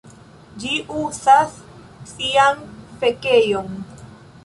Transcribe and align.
ĝi 0.63 0.71
uzas 1.01 1.53
sian 2.15 2.67
fekejon. 3.05 3.75